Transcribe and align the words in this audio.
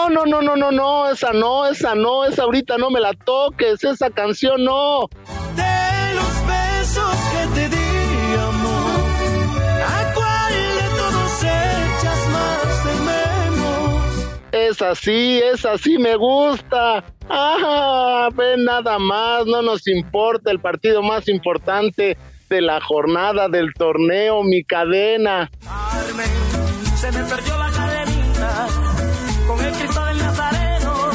No, 0.00 0.08
no, 0.08 0.24
no, 0.24 0.40
no, 0.40 0.56
no, 0.56 0.70
no, 0.72 1.10
esa 1.10 1.30
no, 1.34 1.66
esa 1.66 1.94
no, 1.94 2.24
esa 2.24 2.44
ahorita 2.44 2.78
no 2.78 2.88
me 2.88 3.00
la 3.00 3.12
toques, 3.12 3.84
esa 3.84 4.08
canción 4.08 4.64
no. 4.64 5.10
De 5.54 6.14
los 6.14 6.46
besos 6.46 7.16
que 7.30 7.54
te 7.54 7.68
di, 7.68 8.34
amor, 8.34 9.62
¿a 9.86 10.14
cuál 10.14 10.54
de 10.54 10.88
todos 10.96 11.42
echas 11.42 12.28
más 12.32 12.84
de 12.86 12.94
menos? 13.10 14.38
Es 14.52 14.80
así, 14.80 15.38
es 15.44 15.66
así, 15.66 15.98
me 15.98 16.16
gusta. 16.16 17.04
Ah, 17.28 18.30
ven 18.34 18.64
nada 18.64 18.98
más, 18.98 19.44
no 19.44 19.60
nos 19.60 19.86
importa 19.86 20.50
el 20.50 20.60
partido 20.60 21.02
más 21.02 21.28
importante 21.28 22.16
de 22.48 22.60
la 22.62 22.80
jornada 22.80 23.48
del 23.48 23.74
torneo, 23.74 24.42
mi 24.44 24.64
cadena. 24.64 25.50
Carmen, 25.62 26.96
se 26.96 27.12
me 27.12 27.22
perdió 27.24 27.58
la 27.58 27.70
cadenita 27.70 28.89
con 29.50 29.64
el 29.66 29.72
Cristo 29.72 30.04
del 30.04 30.18
Nazareno 30.18 31.10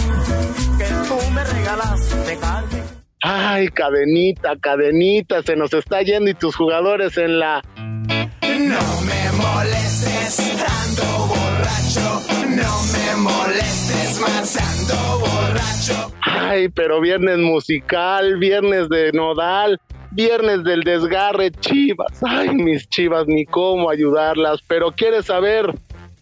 que 0.78 0.86
tú 1.08 1.32
me 1.32 1.44
regalaste, 1.44 2.38
Carmen. 2.38 2.84
Ay, 3.22 3.68
cadenita, 3.70 4.56
cadenita, 4.60 5.42
se 5.42 5.56
nos 5.56 5.74
está 5.74 6.02
yendo 6.02 6.30
y 6.30 6.34
tus 6.34 6.56
jugadores 6.56 7.18
en 7.18 7.40
la... 7.40 7.62
No 7.82 9.02
me 9.02 9.32
molestes, 9.38 10.40
ando 10.40 11.28
borracho. 11.28 12.22
No 12.50 12.74
me 12.94 13.16
molestes 13.24 14.20
más, 14.20 14.58
ando 14.58 15.20
borracho. 15.20 16.14
Ay, 16.22 16.70
pero 16.70 17.00
viernes 17.00 17.38
musical, 17.38 18.38
viernes 18.38 18.90
de 18.90 19.12
nodal, 19.14 19.80
viernes 20.12 20.64
del 20.64 20.84
desgarre, 20.84 21.52
chivas. 21.52 22.22
Ay, 22.22 22.50
mis 22.50 22.88
chivas, 22.90 23.26
ni 23.28 23.46
cómo 23.46 23.90
ayudarlas. 23.90 24.60
Pero 24.68 24.92
¿quieres 24.92 25.26
saber 25.26 25.74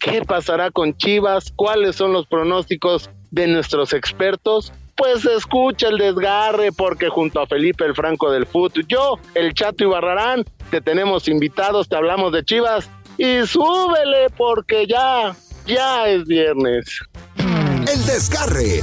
qué 0.04 0.22
pasará 0.22 0.70
con 0.70 0.94
chivas? 0.96 1.50
¿Cuáles 1.56 1.96
son 1.96 2.12
los 2.12 2.26
pronósticos 2.26 3.10
de 3.30 3.46
nuestros 3.48 3.94
expertos? 3.94 4.72
Pues 4.96 5.24
escucha 5.24 5.88
el 5.88 5.98
desgarre 5.98 6.70
porque 6.72 7.08
junto 7.08 7.40
a 7.40 7.46
Felipe 7.46 7.84
el 7.84 7.94
Franco 7.94 8.30
del 8.30 8.46
Fut, 8.46 8.78
yo, 8.86 9.18
el 9.34 9.54
Chato 9.54 9.82
y 9.82 9.86
Barrarán, 9.86 10.44
te 10.70 10.80
tenemos 10.80 11.26
invitados, 11.26 11.88
te 11.88 11.96
hablamos 11.96 12.32
de 12.32 12.44
chivas 12.44 12.88
y 13.16 13.46
súbele 13.46 14.28
porque 14.36 14.86
ya, 14.86 15.34
ya 15.66 16.06
es 16.06 16.24
viernes. 16.26 17.00
El 17.38 18.06
Desgarre, 18.06 18.82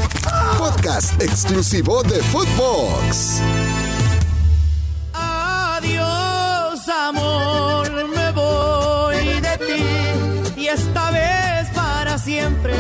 podcast 0.58 1.22
exclusivo 1.22 2.04
de 2.04 2.20
Footbox. 2.24 3.42
Siempre. 12.42 12.74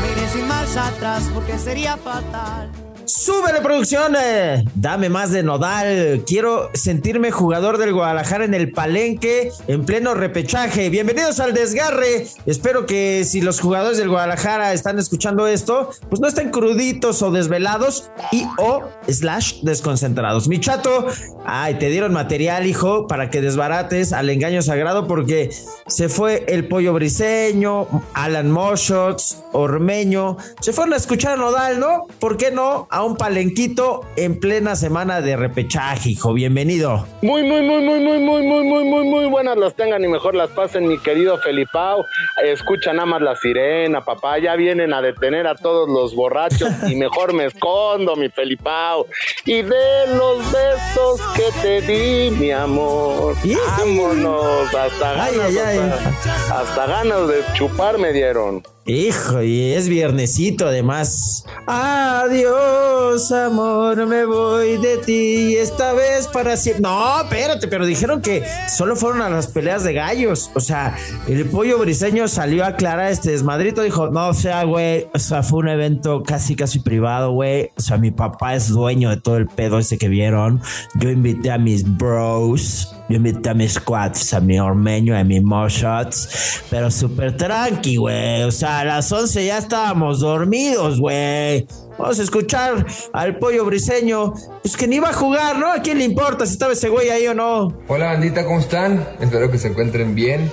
Me 0.00 0.12
iré 0.12 0.28
sin 0.32 0.46
atrás 0.76 1.22
porque 1.34 1.58
sería 1.58 1.96
fatal. 1.96 2.83
Súbele 3.06 3.60
producción, 3.60 4.14
eh. 4.18 4.64
dame 4.74 5.10
más 5.10 5.30
de 5.30 5.42
nodal. 5.42 6.22
Quiero 6.26 6.70
sentirme 6.72 7.30
jugador 7.30 7.76
del 7.76 7.92
Guadalajara 7.92 8.46
en 8.46 8.54
el 8.54 8.72
palenque 8.72 9.52
en 9.68 9.84
pleno 9.84 10.14
repechaje. 10.14 10.88
Bienvenidos 10.88 11.38
al 11.38 11.52
desgarre. 11.52 12.26
Espero 12.46 12.86
que 12.86 13.24
si 13.24 13.42
los 13.42 13.60
jugadores 13.60 13.98
del 13.98 14.08
Guadalajara 14.08 14.72
están 14.72 14.98
escuchando 14.98 15.46
esto, 15.46 15.90
pues 16.08 16.20
no 16.20 16.28
estén 16.28 16.50
cruditos 16.50 17.20
o 17.20 17.30
desvelados 17.30 18.10
y 18.32 18.46
o 18.56 18.84
slash 19.06 19.60
desconcentrados. 19.62 20.48
Mi 20.48 20.58
chato, 20.58 21.06
ay, 21.44 21.74
te 21.74 21.90
dieron 21.90 22.14
material, 22.14 22.66
hijo, 22.66 23.06
para 23.06 23.28
que 23.28 23.42
desbarates 23.42 24.14
al 24.14 24.30
engaño 24.30 24.62
sagrado 24.62 25.06
porque 25.06 25.50
se 25.86 26.08
fue 26.08 26.44
el 26.48 26.68
pollo 26.68 26.94
briseño, 26.94 27.86
Alan 28.14 28.50
Moshots, 28.50 29.42
Ormeño. 29.52 30.38
Se 30.60 30.72
fueron 30.72 30.94
a 30.94 30.96
escuchar 30.96 31.34
a 31.34 31.36
Nodal, 31.36 31.78
¿no? 31.78 32.06
¿Por 32.18 32.38
qué 32.38 32.50
no? 32.50 32.88
A 32.94 33.02
un 33.02 33.16
palenquito 33.16 34.02
en 34.14 34.38
plena 34.38 34.76
semana 34.76 35.20
de 35.20 35.34
repechaje, 35.34 36.10
hijo. 36.10 36.32
Bienvenido. 36.32 37.04
Muy, 37.22 37.42
muy, 37.42 37.60
muy, 37.60 37.82
muy, 37.82 37.98
muy, 37.98 38.20
muy, 38.20 38.42
muy, 38.44 38.62
muy, 38.62 38.84
muy, 38.84 39.04
muy 39.04 39.26
buenas 39.26 39.56
las 39.56 39.74
tengan 39.74 40.04
y 40.04 40.06
mejor 40.06 40.36
las 40.36 40.50
pasen, 40.50 40.86
mi 40.86 40.96
querido 40.98 41.36
Felipao. 41.38 42.04
Escucha 42.44 42.92
nada 42.92 43.06
más 43.06 43.20
la 43.20 43.34
sirena, 43.34 44.02
papá. 44.02 44.38
Ya 44.38 44.54
vienen 44.54 44.94
a 44.94 45.02
detener 45.02 45.48
a 45.48 45.56
todos 45.56 45.88
los 45.88 46.14
borrachos 46.14 46.68
y 46.88 46.94
mejor 46.94 47.32
me 47.32 47.46
escondo, 47.46 48.14
mi 48.14 48.28
Felipao. 48.28 49.08
Y 49.44 49.62
de 49.62 50.14
los 50.16 50.52
besos 50.52 51.20
que 51.34 51.50
te 51.62 51.80
di, 51.80 52.30
mi 52.30 52.52
amor. 52.52 53.34
Vámonos, 53.76 54.72
hasta 54.72 55.24
Ay, 55.24 55.36
ganas, 55.36 55.50
ay, 55.50 55.58
ay. 55.58 55.78
Hasta, 55.78 56.60
hasta 56.60 56.86
ganas 56.86 57.26
de 57.26 57.42
chupar 57.54 57.98
me 57.98 58.12
dieron. 58.12 58.62
Hijo, 58.86 59.42
y 59.42 59.72
es 59.72 59.88
viernesito 59.88 60.66
además. 60.66 61.46
Adiós, 61.66 63.32
amor, 63.32 64.06
me 64.06 64.26
voy 64.26 64.76
de 64.76 64.98
ti 64.98 65.56
esta 65.56 65.94
vez 65.94 66.28
para 66.28 66.54
siempre. 66.58 66.82
No, 66.82 67.22
espérate, 67.22 67.66
pero 67.66 67.86
dijeron 67.86 68.20
que 68.20 68.44
solo 68.68 68.94
fueron 68.94 69.22
a 69.22 69.30
las 69.30 69.46
peleas 69.46 69.84
de 69.84 69.94
gallos. 69.94 70.50
O 70.54 70.60
sea, 70.60 70.94
el 71.26 71.46
pollo 71.46 71.78
briseño 71.78 72.28
salió 72.28 72.62
a 72.62 72.68
aclarar 72.68 73.10
este 73.10 73.30
desmadrito. 73.30 73.80
Dijo, 73.80 74.08
no, 74.10 74.28
o 74.28 74.34
sea, 74.34 74.64
güey, 74.64 75.06
o 75.14 75.18
sea, 75.18 75.42
fue 75.42 75.60
un 75.60 75.68
evento 75.68 76.22
casi, 76.22 76.54
casi 76.54 76.80
privado, 76.80 77.32
güey. 77.32 77.70
O 77.78 77.80
sea, 77.80 77.96
mi 77.96 78.10
papá 78.10 78.54
es 78.54 78.68
dueño 78.68 79.08
de 79.08 79.16
todo 79.16 79.38
el 79.38 79.46
pedo 79.46 79.78
ese 79.78 79.96
que 79.96 80.08
vieron. 80.08 80.60
Yo 80.96 81.08
invité 81.08 81.50
a 81.50 81.56
mis 81.56 81.84
bros. 81.96 82.94
Yo 83.08 83.16
invité 83.16 83.50
a 83.50 83.54
mis 83.54 83.74
squads, 83.74 84.32
a 84.32 84.40
mi 84.40 84.58
ormeño, 84.58 85.14
a 85.14 85.22
mi 85.24 85.38
shots, 85.68 86.62
pero 86.70 86.90
súper 86.90 87.36
tranqui, 87.36 87.96
güey. 87.96 88.42
O 88.44 88.50
sea, 88.50 88.80
a 88.80 88.84
las 88.84 89.12
11 89.12 89.44
ya 89.44 89.58
estábamos 89.58 90.20
dormidos, 90.20 90.98
güey. 90.98 91.66
Vamos 91.98 92.18
a 92.18 92.22
escuchar 92.22 92.86
al 93.12 93.38
pollo 93.38 93.66
briseño. 93.66 94.32
Pues 94.62 94.76
que 94.76 94.88
ni 94.88 94.96
iba 94.96 95.10
a 95.10 95.12
jugar, 95.12 95.58
¿no? 95.58 95.70
¿A 95.70 95.82
quién 95.82 95.98
le 95.98 96.04
importa 96.04 96.46
si 96.46 96.52
estaba 96.52 96.72
ese 96.72 96.88
güey 96.88 97.10
ahí 97.10 97.26
o 97.26 97.34
no? 97.34 97.78
Hola 97.88 98.06
bandita, 98.06 98.46
¿cómo 98.46 98.60
están? 98.60 99.06
Espero 99.20 99.50
que 99.50 99.58
se 99.58 99.68
encuentren 99.68 100.14
bien. 100.14 100.50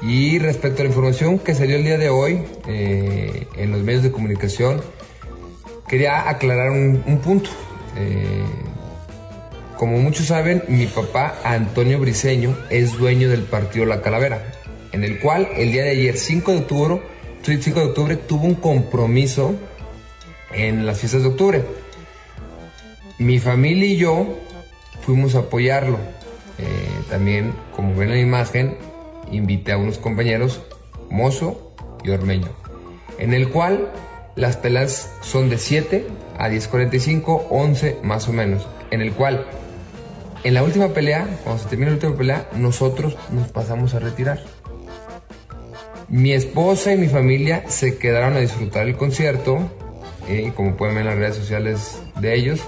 Y 0.00 0.38
respecto 0.38 0.80
a 0.80 0.84
la 0.84 0.88
información 0.88 1.38
que 1.38 1.54
salió 1.54 1.76
el 1.76 1.84
día 1.84 1.98
de 1.98 2.08
hoy 2.08 2.44
eh, 2.66 3.46
en 3.56 3.72
los 3.72 3.82
medios 3.82 4.02
de 4.02 4.10
comunicación, 4.10 4.80
quería 5.86 6.30
aclarar 6.30 6.70
un, 6.70 7.02
un 7.06 7.18
punto. 7.18 7.50
Eh, 7.96 8.42
como 9.80 9.96
muchos 9.96 10.26
saben, 10.26 10.62
mi 10.68 10.86
papá 10.86 11.38
Antonio 11.42 11.98
Briseño 11.98 12.54
es 12.68 12.98
dueño 12.98 13.30
del 13.30 13.44
partido 13.44 13.86
La 13.86 14.02
Calavera, 14.02 14.52
en 14.92 15.04
el 15.04 15.18
cual 15.20 15.48
el 15.56 15.72
día 15.72 15.84
de 15.84 15.92
ayer, 15.92 16.18
5 16.18 16.52
de 16.52 16.58
octubre, 16.58 17.00
5 17.42 17.80
de 17.80 17.86
octubre 17.86 18.16
tuvo 18.16 18.44
un 18.44 18.56
compromiso 18.56 19.54
en 20.52 20.84
las 20.84 20.98
fiestas 20.98 21.22
de 21.22 21.28
octubre. 21.28 21.64
Mi 23.18 23.38
familia 23.38 23.86
y 23.86 23.96
yo 23.96 24.26
fuimos 25.00 25.34
a 25.34 25.38
apoyarlo. 25.38 25.96
Eh, 26.58 26.64
también, 27.08 27.54
como 27.74 27.96
ven 27.96 28.10
en 28.10 28.16
la 28.16 28.20
imagen, 28.20 28.76
invité 29.32 29.72
a 29.72 29.78
unos 29.78 29.96
compañeros, 29.96 30.60
Mozo 31.08 31.72
y 32.04 32.10
Ormeño, 32.10 32.50
en 33.18 33.32
el 33.32 33.48
cual 33.48 33.90
las 34.36 34.58
pelas 34.58 35.10
son 35.22 35.48
de 35.48 35.56
7 35.56 36.06
a 36.36 36.50
10.45, 36.50 37.46
11 37.48 38.00
más 38.02 38.28
o 38.28 38.34
menos, 38.34 38.66
en 38.90 39.00
el 39.00 39.12
cual 39.12 39.46
en 40.42 40.54
la 40.54 40.62
última 40.62 40.88
pelea, 40.88 41.26
cuando 41.44 41.62
se 41.62 41.68
termina 41.68 41.90
la 41.90 41.96
última 41.96 42.16
pelea, 42.16 42.48
nosotros 42.56 43.16
nos 43.30 43.48
pasamos 43.48 43.94
a 43.94 43.98
retirar. 43.98 44.40
Mi 46.08 46.32
esposa 46.32 46.92
y 46.92 46.98
mi 46.98 47.08
familia 47.08 47.64
se 47.68 47.98
quedaron 47.98 48.34
a 48.34 48.40
disfrutar 48.40 48.86
el 48.86 48.96
concierto, 48.96 49.70
eh, 50.28 50.52
como 50.56 50.76
pueden 50.76 50.94
ver 50.94 51.02
en 51.02 51.10
las 51.10 51.18
redes 51.18 51.36
sociales 51.36 52.02
de 52.20 52.34
ellos, 52.34 52.60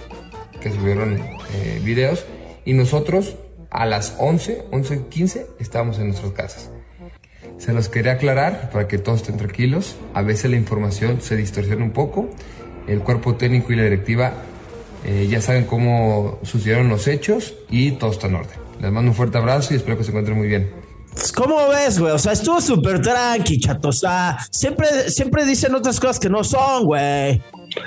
que 0.61 0.71
subieron 0.71 1.19
eh, 1.19 1.81
videos, 1.83 2.25
y 2.65 2.75
nosotros 2.75 3.37
a 3.71 3.87
las 3.87 4.17
11, 4.19 4.67
11, 4.71 5.07
15 5.09 5.47
estábamos 5.59 5.99
en 5.99 6.09
nuestras 6.09 6.33
casas. 6.33 6.71
Se 7.59 7.73
los 7.73 7.89
quería 7.89 8.13
aclarar 8.13 8.71
para 8.71 8.87
que 8.87 8.99
todos 8.99 9.21
estén 9.21 9.37
tranquilos. 9.37 9.97
A 10.15 10.23
veces 10.23 10.51
la 10.51 10.57
información 10.57 11.21
se 11.21 11.37
distorsiona 11.37 11.85
un 11.85 11.93
poco. 11.93 12.29
El 12.87 13.01
cuerpo 13.01 13.37
técnico 13.37 13.73
y 13.73 13.77
la 13.77 13.85
directiva 13.85 14.35
eh, 15.05 15.27
ya 15.29 15.41
saben 15.41 15.65
cómo 15.65 16.39
sucedieron 16.43 16.89
los 16.89 17.09
hechos 17.09 17.55
y 17.71 17.93
todo 17.93 18.11
está 18.11 18.27
en 18.29 18.37
orden. 18.37 18.59
Les 18.81 18.91
mando 18.91 19.11
un 19.11 19.17
fuerte 19.17 19.39
abrazo 19.39 19.75
y 19.75 19.77
espero 19.77 19.97
que 19.99 20.05
se 20.05 20.11
encuentren 20.11 20.37
muy 20.37 20.49
bien. 20.49 20.71
¿Cómo 21.35 21.69
ves, 21.69 21.99
güey? 21.99 22.13
O 22.13 22.19
sea, 22.19 22.33
estuvo 22.33 22.61
súper 22.61 23.01
tranqui, 23.03 23.61
chato. 23.61 23.89
O 23.89 23.93
sea, 23.93 24.39
siempre, 24.51 25.11
siempre 25.11 25.45
dicen 25.45 25.75
otras 25.75 26.01
cosas 26.01 26.19
que 26.19 26.31
no 26.31 26.43
son, 26.43 26.85
güey. 26.85 27.41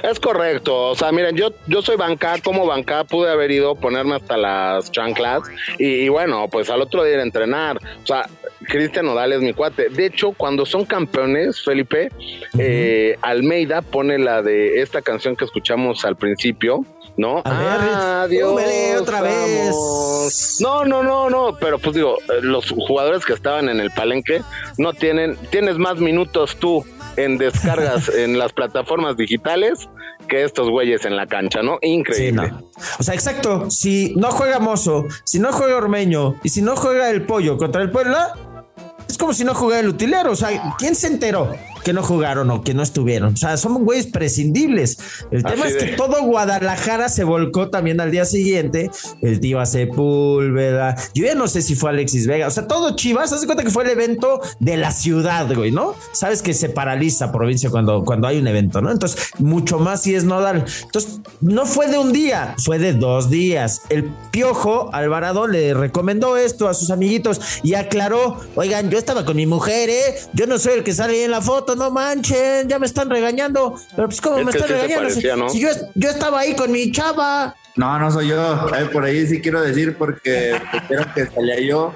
Es 0.04 0.20
correcto, 0.20 0.90
o 0.90 0.96
sea, 0.96 1.12
miren, 1.12 1.36
yo, 1.36 1.50
yo 1.68 1.84
soy 1.84 1.96
banca, 1.96 2.40
como 2.44 2.66
banca 2.66 3.04
pude 3.04 3.30
haber 3.30 3.52
ido 3.52 3.72
a 3.72 3.76
ponerme 3.76 4.16
hasta 4.16 4.36
las 4.36 4.92
chanclas 4.92 5.44
y, 5.78 5.86
y 5.86 6.10
bueno, 6.10 6.48
pues 6.50 6.72
al 6.72 6.82
otro 6.82 7.04
día 7.04 7.14
ir 7.14 7.20
a 7.20 7.24
entrenar. 7.24 7.78
O 7.78 8.08
sea, 8.08 8.28
Cristian 8.66 9.06
Nodal 9.06 9.34
es 9.34 9.42
mi 9.42 9.54
cuate. 9.54 9.90
De 9.90 10.08
hecho, 10.08 10.32
cuando 10.32 10.66
son 10.66 10.86
campeones, 10.86 11.62
Felipe, 11.64 12.12
eh, 12.58 13.16
Almeida 13.22 13.82
pone 13.82 14.18
la 14.18 14.42
de 14.42 14.82
esta 14.82 15.02
canción 15.02 15.36
que 15.36 15.46
escuchamos 15.46 16.04
al 16.06 16.16
principio. 16.16 16.86
¿No? 17.18 17.42
A 17.46 17.60
ver, 17.60 17.96
Adiós, 18.26 18.62
otra 19.02 19.22
vez. 19.22 19.76
No, 20.60 20.84
no, 20.84 21.02
no, 21.02 21.30
no, 21.30 21.56
pero 21.60 21.80
pues 21.80 21.96
digo, 21.96 22.18
eh, 22.24 22.42
los 22.42 22.72
jugadores 22.72 23.24
que 23.26 23.34
estaban 23.34 23.70
en 23.70 23.80
el 23.80 23.92
palenque 23.92 24.42
no 24.78 24.94
tienen, 24.94 25.38
tienes 25.50 25.78
más 25.78 25.98
minutos 25.98 26.58
tú 26.58 26.86
en 27.16 27.38
descargas 27.38 28.10
en 28.16 28.38
las 28.38 28.52
plataformas 28.54 29.16
digitales 29.16 29.88
que 30.28 30.44
estos 30.44 30.70
güeyes 30.70 31.06
en 31.06 31.16
la 31.16 31.28
cancha, 31.28 31.62
¿no? 31.62 31.78
Increíble. 31.82 32.52
O 33.00 33.04
sea, 33.04 33.14
exacto. 33.14 33.70
Si 33.70 34.14
no 34.16 34.32
juega 34.32 34.60
Mozo, 34.60 35.06
si 35.24 35.40
no 35.40 35.52
juega 35.54 35.78
Ormeño 35.78 36.36
y 36.44 36.50
si 36.50 36.62
no 36.62 36.76
juega 36.76 37.10
el 37.10 37.22
Pollo 37.22 37.58
contra 37.58 37.82
el 37.82 37.92
Puebla, 37.92 38.34
es 39.08 39.18
como 39.18 39.34
si 39.34 39.44
no 39.44 39.54
jugara 39.54 39.82
el 39.82 39.90
utilero. 39.90 40.32
O 40.32 40.36
sea, 40.36 40.76
¿quién 40.78 40.96
se 40.96 41.08
enteró? 41.08 41.56
Que 41.86 41.94
no 41.94 42.02
jugaron 42.02 42.50
o 42.50 42.64
que 42.64 42.74
no 42.74 42.82
estuvieron. 42.82 43.36
O 43.36 43.38
sea, 43.38 43.58
son 43.58 43.86
güeyes 43.86 44.08
prescindibles. 44.08 44.98
El 45.30 45.44
tema 45.44 45.68
es 45.68 45.76
que 45.76 45.90
todo 45.90 46.24
Guadalajara 46.24 47.10
se 47.10 47.24
volcó 47.24 47.70
también 47.70 48.02
al 48.02 48.10
día 48.10 48.26
siguiente. 48.26 48.90
El 49.22 49.40
Tiva 49.40 49.68
Sepúlveda. 49.68 50.96
Yo 51.14 51.26
ya 51.26 51.36
no 51.36 51.48
sé 51.48 51.62
si 51.62 51.76
fue 51.76 51.92
Alexis 51.92 52.26
Vega. 52.26 52.48
O 52.48 52.52
sea, 52.52 52.66
todo 52.68 52.96
Chivas. 52.96 53.32
Haz 53.32 53.46
cuenta 53.46 53.64
que 53.64 53.70
fue 53.70 53.84
el 53.84 53.92
evento 53.92 54.42
de 54.60 54.78
la 54.78 54.92
ciudad, 54.92 55.48
güey, 55.54 55.70
¿no? 55.70 55.94
Sabes 56.12 56.42
que 56.42 56.56
se 56.56 56.70
paraliza 56.70 57.32
provincia 57.32 57.70
cuando, 57.70 58.04
cuando 58.04 58.28
hay 58.28 58.40
un 58.40 58.48
evento, 58.48 58.82
¿no? 58.82 58.92
Entonces, 58.92 59.30
mucho 59.38 59.78
más 59.78 60.02
si 60.02 60.16
es 60.16 60.24
nodal. 60.24 60.66
Entonces, 60.86 61.20
no 61.40 61.68
fue 61.68 61.88
de 61.88 62.00
un 62.00 62.12
día, 62.12 62.56
fue 62.58 62.80
de 62.80 62.94
dos 62.94 63.30
días. 63.30 63.84
El 63.90 64.06
Piojo 64.32 64.90
Alvarado 64.92 65.46
le 65.46 65.76
recomendó 65.76 66.36
esto 66.36 66.68
a 66.68 66.74
sus 66.74 66.90
amiguitos 66.90 67.40
y 67.62 67.76
aclaró: 67.76 68.40
Oigan, 68.56 68.90
yo 68.90 68.98
estaba 68.98 69.24
con 69.24 69.36
mi 69.36 69.46
mujer, 69.46 69.92
¿eh? 69.92 70.16
Yo 70.34 70.48
no 70.48 70.58
soy 70.58 70.74
el 70.74 70.84
que 70.84 70.92
sale 70.92 71.14
ahí 71.14 71.22
en 71.22 71.32
la 71.32 71.42
foto 71.42 71.75
no 71.76 71.92
manchen, 71.92 72.68
ya 72.68 72.80
me 72.80 72.86
están 72.86 73.10
regañando. 73.10 73.76
Pero 73.96 74.08
pues, 74.08 74.22
¿cómo 74.22 74.44
me 74.44 74.52
están 74.52 74.70
regañando? 74.70 75.10
si, 75.10 75.60
yo, 75.60 75.70
yo, 75.94 76.10
estaba 76.10 76.40
ahí 76.40 76.56
con 76.56 76.72
mi 76.72 76.92
chava. 76.92 77.56
No, 77.76 78.00
no 78.00 78.12
soy 78.12 78.30
yo. 78.30 78.68
por 78.92 79.04
ahí 79.04 79.28
sí 79.28 79.42
quiero 79.42 79.62
decir 79.62 79.98
porque 79.98 80.60
quiero 80.88 81.06
que 81.14 81.26
salía 81.28 81.60
yo, 81.60 81.94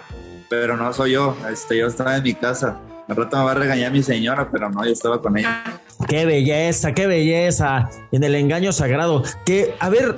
pero 0.49 0.75
no 0.77 0.93
soy 0.93 1.13
yo. 1.13 1.37
Este, 1.51 1.77
yo 1.77 1.87
estaba 1.87 2.17
en 2.17 2.23
mi 2.23 2.33
casa. 2.33 2.79
Al 3.07 3.15
rato 3.15 3.37
me 3.37 3.43
va 3.43 3.51
a 3.51 3.55
regañar 3.55 3.91
mi 3.91 4.03
señora, 4.03 4.49
pero 4.51 4.69
no, 4.69 4.85
yo 4.85 4.91
estaba 4.91 5.19
con 5.19 5.35
ella. 5.37 5.63
Qué 6.07 6.25
belleza, 6.25 6.93
qué 6.93 7.07
belleza. 7.07 7.89
En 8.11 8.23
el 8.23 8.35
engaño 8.35 8.71
sagrado. 8.71 9.23
Que, 9.45 9.75
a 9.79 9.89
ver, 9.89 10.17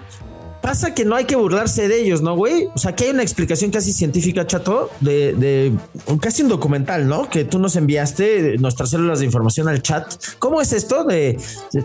pasa 0.61 0.93
que 0.93 1.05
no 1.05 1.15
hay 1.15 1.25
que 1.25 1.35
burlarse 1.35 1.87
de 1.87 2.01
ellos, 2.01 2.21
¿no, 2.21 2.35
güey? 2.35 2.67
O 2.73 2.77
sea, 2.77 2.95
que 2.95 3.05
hay 3.05 3.09
una 3.11 3.23
explicación 3.23 3.71
casi 3.71 3.93
científica, 3.93 4.45
chato, 4.45 4.89
de, 4.99 5.33
de 5.33 5.73
casi 6.19 6.43
un 6.43 6.49
documental, 6.49 7.07
¿no? 7.07 7.29
Que 7.29 7.43
tú 7.43 7.59
nos 7.59 7.75
enviaste 7.75 8.57
nuestras 8.59 8.91
células 8.91 9.19
de 9.19 9.25
información 9.25 9.67
al 9.67 9.81
chat. 9.81 10.13
¿Cómo 10.39 10.61
es 10.61 10.73
esto 10.73 11.03
de, 11.03 11.37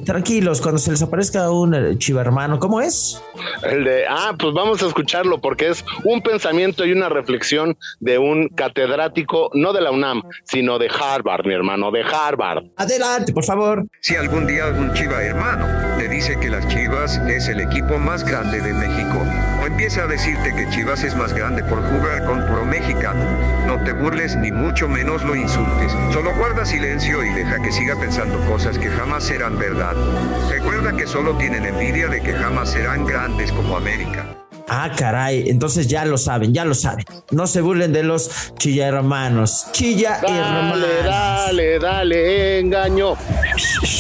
tranquilos, 0.05 0.61
cuando 0.61 0.79
se 0.79 0.91
les 0.91 1.03
aparezca 1.03 1.51
un 1.51 1.75
eh, 1.75 1.99
chiva 1.99 2.21
hermano, 2.21 2.59
¿cómo 2.59 2.81
es? 2.81 3.21
El 3.63 3.85
de, 3.85 4.05
ah, 4.09 4.35
pues 4.39 4.53
vamos 4.55 4.83
a 4.83 4.87
escucharlo 4.87 5.41
porque 5.41 5.69
es 5.69 5.85
un 6.05 6.23
pensamiento 6.23 6.85
y 6.85 6.93
una 6.93 7.09
reflexión 7.09 7.77
de 8.01 8.19
un 8.19 8.49
catedrático, 8.49 9.51
no 9.55 9.73
de 9.73 9.81
la 9.81 9.91
UNAM, 9.91 10.23
sino 10.45 10.79
de 10.79 10.89
Harvard, 10.89 11.47
mi 11.47 11.55
hermano, 11.55 11.91
de 11.91 12.03
Harvard. 12.03 12.65
Adelante, 12.77 13.33
por 13.33 13.45
favor. 13.45 13.87
Si 14.01 14.17
algún 14.17 14.47
día 14.47 14.67
un 14.67 14.93
chiva 14.93 15.23
hermano 15.23 15.86
dice 16.17 16.39
que 16.41 16.49
las 16.49 16.67
chivas 16.69 17.21
es 17.29 17.47
el 17.49 17.61
equipo 17.61 17.99
más 17.99 18.25
grande 18.25 18.63
de 18.63 18.73
México. 18.73 19.23
O 19.61 19.67
empieza 19.67 20.05
a 20.05 20.07
decirte 20.07 20.55
que 20.55 20.67
Chivas 20.71 21.05
es 21.05 21.15
más 21.15 21.35
grande 21.35 21.63
por 21.63 21.83
jugar 21.83 22.25
con 22.25 22.47
pro 22.47 22.65
mexicano. 22.65 23.23
No 23.67 23.85
te 23.85 23.93
burles 23.93 24.35
ni 24.35 24.51
mucho 24.51 24.89
menos 24.89 25.23
lo 25.25 25.37
insultes. 25.37 25.93
Solo 26.15 26.35
guarda 26.35 26.65
silencio 26.65 27.23
y 27.23 27.35
deja 27.35 27.61
que 27.61 27.71
siga 27.71 27.97
pensando 28.01 28.41
cosas 28.47 28.79
que 28.79 28.89
jamás 28.89 29.25
serán 29.25 29.59
verdad. 29.59 29.95
Recuerda 30.49 30.97
que 30.97 31.07
solo 31.07 31.37
tienen 31.37 31.67
envidia 31.67 32.09
de 32.09 32.23
que 32.23 32.33
jamás 32.33 32.71
serán 32.71 33.05
grandes 33.05 33.53
como 33.53 33.77
América. 33.77 34.36
Ah, 34.69 34.91
caray, 34.97 35.49
entonces 35.49 35.87
ya 35.87 36.05
lo 36.05 36.19
saben, 36.19 36.53
ya 36.53 36.65
lo 36.65 36.75
saben. 36.75 37.05
No 37.31 37.47
se 37.47 37.61
burlen 37.61 37.93
de 37.93 38.03
los 38.03 38.53
chilla 38.59 38.89
hermanos. 38.89 39.67
Chilla 39.71 40.19
dale, 40.21 40.39
hermanos. 40.39 40.89
Dale, 41.05 41.79
dale, 41.79 42.59
engaño. 42.59 43.15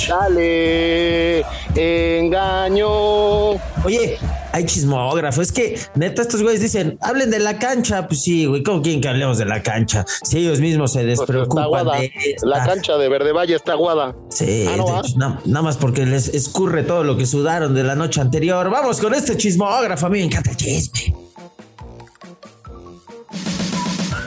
Dale, 0.08 1.44
engaño. 1.76 3.50
Oye, 3.84 4.18
hay 4.56 4.64
chismógrafo. 4.64 5.42
Es 5.42 5.52
que, 5.52 5.78
neta, 5.94 6.22
estos 6.22 6.42
güeyes 6.42 6.62
dicen, 6.62 6.98
hablen 7.02 7.30
de 7.30 7.38
la 7.38 7.58
cancha. 7.58 8.06
Pues 8.08 8.22
sí, 8.22 8.46
güey, 8.46 8.62
¿cómo 8.62 8.80
quieren 8.80 9.02
que 9.02 9.08
hablemos 9.08 9.36
de 9.36 9.44
la 9.44 9.62
cancha? 9.62 10.06
Si 10.22 10.38
ellos 10.38 10.60
mismos 10.60 10.92
se 10.92 11.04
pues 11.04 11.18
despreocupan 11.18 11.86
de 11.86 12.36
La 12.42 12.64
cancha 12.64 12.96
de 12.96 13.08
Verde 13.08 13.32
Valle 13.32 13.54
está 13.54 13.72
aguada. 13.72 14.16
Sí, 14.30 14.66
ah, 14.66 15.00
pues 15.02 15.16
nada 15.16 15.62
más 15.62 15.76
porque 15.76 16.06
les 16.06 16.28
escurre 16.28 16.84
todo 16.84 17.04
lo 17.04 17.18
que 17.18 17.26
sudaron 17.26 17.74
de 17.74 17.84
la 17.84 17.94
noche 17.94 18.20
anterior. 18.20 18.70
Vamos 18.70 18.98
con 18.98 19.12
este 19.12 19.36
chismógrafo. 19.36 20.06
A 20.06 20.08
mí 20.08 20.20
me 20.20 20.24
encanta 20.24 20.50
el 20.50 20.56
chisme. 20.56 21.14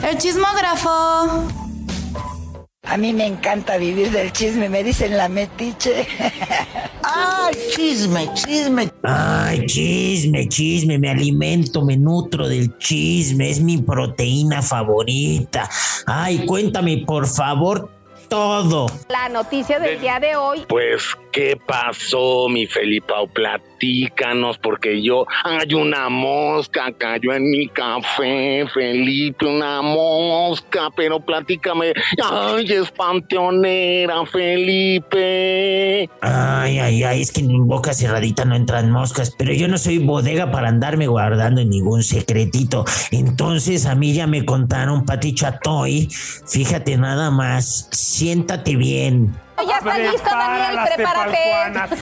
El 0.08 0.16
chismógrafo. 0.16 1.69
A 2.90 2.96
mí 2.96 3.12
me 3.12 3.24
encanta 3.24 3.76
vivir 3.76 4.10
del 4.10 4.32
chisme, 4.32 4.68
me 4.68 4.82
dicen 4.82 5.16
la 5.16 5.28
metiche. 5.28 6.08
¡Ay, 7.04 7.54
chisme, 7.72 8.28
chisme! 8.34 8.90
Ay, 9.04 9.64
chisme, 9.66 10.48
chisme, 10.48 10.98
me 10.98 11.08
alimento, 11.08 11.84
me 11.84 11.96
nutro 11.96 12.48
del 12.48 12.76
chisme, 12.78 13.48
es 13.48 13.60
mi 13.60 13.78
proteína 13.78 14.60
favorita. 14.60 15.70
Ay, 16.04 16.44
cuéntame, 16.44 17.04
por 17.06 17.28
favor, 17.28 17.88
todo. 18.28 18.86
La 19.08 19.28
noticia 19.28 19.78
del 19.78 20.00
día 20.00 20.18
de 20.18 20.34
hoy. 20.34 20.64
Pues, 20.68 21.16
¿qué 21.32 21.58
pasó, 21.66 22.48
mi 22.48 22.66
Felipao? 22.66 23.26
Platícanos, 23.28 24.58
porque 24.58 25.02
yo. 25.02 25.26
Hay 25.44 25.74
una 25.74 26.08
mosca, 26.08 26.92
cayó 26.96 27.32
en 27.32 27.50
mi 27.50 27.68
café, 27.68 28.66
Felipe, 28.72 29.46
una 29.46 29.82
mosca, 29.82 30.88
pero 30.94 31.20
platícame. 31.20 31.92
Ay, 32.22 32.66
es 32.72 32.90
panteonera, 32.90 34.24
Felipe. 34.26 36.08
Ay, 36.20 36.78
ay, 36.78 37.02
ay, 37.04 37.22
es 37.22 37.32
que 37.32 37.40
en 37.40 37.66
boca 37.66 37.94
cerradita 37.94 38.44
no 38.44 38.54
entran 38.54 38.90
moscas, 38.90 39.34
pero 39.36 39.52
yo 39.52 39.68
no 39.68 39.78
soy 39.78 39.98
bodega 39.98 40.50
para 40.50 40.68
andarme 40.68 41.06
guardando 41.06 41.64
ningún 41.64 42.02
secretito. 42.02 42.84
Entonces, 43.10 43.86
a 43.86 43.94
mí 43.94 44.12
ya 44.12 44.26
me 44.26 44.44
contaron, 44.44 45.04
Pati 45.04 45.34
Chatoy, 45.34 46.08
fíjate 46.46 46.96
nada 46.96 47.30
más 47.30 47.88
siéntate 47.90 48.76
bien. 48.76 49.34
Ya 49.66 49.78
está 49.78 49.98
listo, 49.98 50.30
Daniel, 50.30 50.78
prepárate. 50.94 51.38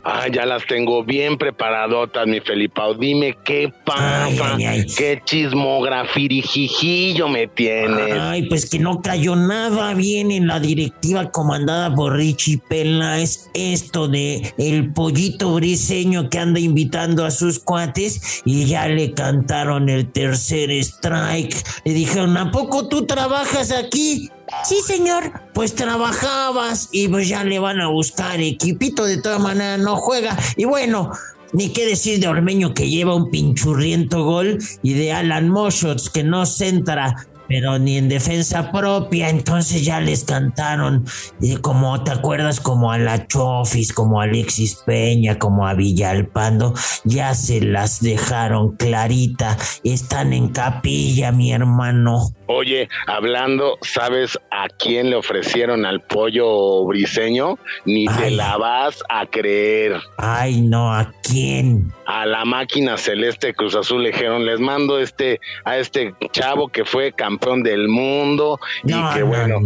Ah, 0.04 0.28
ya 0.28 0.44
las 0.46 0.64
tengo 0.66 1.02
bien 1.04 1.38
preparadotas, 1.38 2.26
mi 2.26 2.40
Felipao. 2.40 2.94
Dime 2.94 3.36
qué 3.44 3.72
pasa, 3.84 4.56
qué 4.96 5.20
chismografirijijillo 5.24 7.28
me 7.28 7.46
tienes. 7.48 8.18
Ay, 8.20 8.48
pues 8.48 8.70
que 8.70 8.78
no 8.78 9.02
cayó 9.02 9.36
nada 9.36 9.92
bien 9.94 10.30
en 10.30 10.46
la 10.46 10.60
directiva 10.60 11.30
comandada 11.30 11.94
por 11.94 12.16
Richie 12.16 12.58
Pella. 12.68 13.18
Es 13.18 13.50
esto 13.54 14.08
de 14.08 14.52
el 14.58 14.92
pollito 14.92 15.54
briseño 15.54 16.28
que 16.30 16.38
anda 16.38 16.60
invitando 16.60 17.24
a 17.24 17.30
sus 17.30 17.58
cuates 17.58 18.42
y 18.44 18.66
ya 18.66 18.88
le 18.88 19.12
cantaron 19.12 19.88
el 19.88 20.10
tercer 20.10 20.70
strike. 20.70 21.56
Le 21.84 21.92
dijeron, 21.92 22.36
¿a 22.36 22.50
poco 22.50 22.88
tú 22.88 23.06
trabajas 23.06 23.72
aquí? 23.72 24.30
Sí, 24.64 24.76
señor. 24.86 25.32
Pues 25.54 25.74
trabajabas 25.74 26.88
y 26.92 27.08
pues 27.08 27.28
ya 27.28 27.44
le 27.44 27.58
van 27.58 27.80
a 27.80 27.88
buscar 27.88 28.40
equipito. 28.40 29.04
De 29.04 29.20
todas 29.20 29.40
maneras 29.40 29.78
no 29.78 29.96
juega. 29.96 30.36
Y 30.56 30.64
bueno, 30.64 31.10
ni 31.52 31.72
qué 31.72 31.86
decir 31.86 32.20
de 32.20 32.28
Ormeño 32.28 32.74
que 32.74 32.88
lleva 32.88 33.14
un 33.14 33.30
pinchurriento 33.30 34.24
gol 34.24 34.58
y 34.82 34.94
de 34.94 35.12
Alan 35.12 35.48
Moshots 35.48 36.10
que 36.10 36.22
no 36.22 36.46
centra 36.46 37.14
pero 37.48 37.78
ni 37.78 37.96
en 37.96 38.08
defensa 38.08 38.70
propia, 38.70 39.30
entonces 39.30 39.84
ya 39.84 40.00
les 40.00 40.24
cantaron, 40.24 41.06
y 41.40 41.56
como 41.56 42.04
te 42.04 42.10
acuerdas, 42.10 42.60
como 42.60 42.92
a 42.92 42.98
la 42.98 43.26
Chofis, 43.26 43.92
como 43.92 44.20
a 44.20 44.24
Alexis 44.24 44.76
Peña, 44.84 45.38
como 45.38 45.66
a 45.66 45.72
Villalpando, 45.72 46.74
ya 47.04 47.34
se 47.34 47.62
las 47.62 48.00
dejaron 48.00 48.76
clarita, 48.76 49.56
están 49.82 50.34
en 50.34 50.50
capilla, 50.50 51.32
mi 51.32 51.52
hermano. 51.52 52.32
Oye, 52.50 52.88
hablando, 53.06 53.78
¿sabes 53.82 54.38
a 54.50 54.68
quién 54.68 55.10
le 55.10 55.16
ofrecieron 55.16 55.84
al 55.84 56.00
pollo 56.00 56.82
briseño? 56.86 57.58
Ni 57.84 58.06
te 58.06 58.30
la 58.30 58.56
vas 58.56 59.02
a 59.10 59.26
creer. 59.26 60.00
Ay, 60.16 60.62
no, 60.62 60.92
¿a 60.94 61.12
quién? 61.22 61.92
A 62.06 62.24
la 62.24 62.46
máquina 62.46 62.96
celeste 62.96 63.52
Cruz 63.52 63.76
Azul 63.76 64.02
le 64.02 64.12
dijeron, 64.12 64.46
les 64.46 64.60
mando 64.60 64.98
este, 64.98 65.40
a 65.66 65.76
este 65.76 66.14
chavo 66.32 66.68
que 66.68 66.86
fue 66.86 67.12
campeón 67.12 67.62
del 67.62 67.86
mundo 67.88 68.58
y 68.82 68.94
que 69.12 69.22
bueno. 69.22 69.58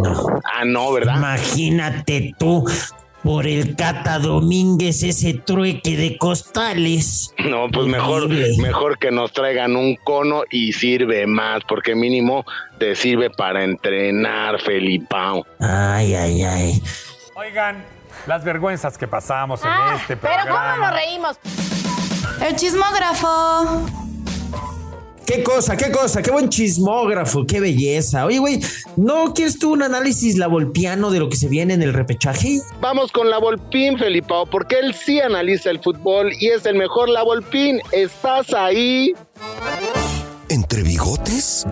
Ah, 0.52 0.64
no, 0.64 0.92
¿verdad? 0.92 1.18
Imagínate 1.18 2.34
tú, 2.36 2.64
por 3.22 3.46
el 3.46 3.76
Cata 3.76 4.18
Domínguez 4.18 5.02
ese 5.02 5.34
trueque 5.34 5.96
de 5.96 6.18
costales. 6.18 7.32
No, 7.38 7.68
pues 7.70 7.86
mejor, 7.86 8.28
mejor 8.28 8.98
que 8.98 9.10
nos 9.10 9.32
traigan 9.32 9.76
un 9.76 9.96
cono 9.96 10.42
y 10.50 10.72
sirve 10.72 11.26
más, 11.26 11.62
porque 11.68 11.94
mínimo 11.94 12.44
te 12.78 12.94
sirve 12.94 13.30
para 13.30 13.64
entrenar, 13.64 14.60
Felipao. 14.60 15.46
Ay, 15.60 16.14
ay, 16.14 16.42
ay. 16.42 16.82
Oigan, 17.34 17.84
las 18.26 18.44
vergüenzas 18.44 18.98
que 18.98 19.06
pasamos 19.08 19.62
en 19.62 19.70
ah, 19.70 19.96
este 20.00 20.16
programa. 20.16 20.44
Pero 20.44 20.56
cómo 20.56 20.76
nos 20.76 20.94
reímos. 20.94 21.38
El 22.46 22.56
chismógrafo. 22.56 24.01
Qué 25.32 25.42
cosa, 25.42 25.76
qué 25.76 25.90
cosa, 25.90 26.22
qué 26.22 26.30
buen 26.30 26.48
chismógrafo, 26.48 27.46
qué 27.46 27.60
belleza. 27.60 28.26
Oye, 28.26 28.38
güey, 28.38 28.60
¿no 28.96 29.32
quieres 29.32 29.58
tú 29.58 29.72
un 29.72 29.82
análisis 29.82 30.36
la 30.36 30.46
volpiano 30.46 31.10
de 31.10 31.20
lo 31.20 31.28
que 31.28 31.36
se 31.36 31.48
viene 31.48 31.74
en 31.74 31.82
el 31.82 31.92
repechaje? 31.92 32.60
Vamos 32.80 33.10
con 33.12 33.30
la 33.30 33.38
Volpín, 33.38 33.98
Felipao, 33.98 34.46
porque 34.46 34.78
él 34.78 34.94
sí 34.94 35.20
analiza 35.20 35.70
el 35.70 35.80
fútbol 35.80 36.32
y 36.38 36.48
es 36.48 36.66
el 36.66 36.76
mejor 36.76 37.08
la 37.08 37.22
Volpín. 37.22 37.80
¿Estás 37.92 38.52
ahí? 38.52 39.14
¿Entre 40.48 40.82
bigotes? 40.82 41.66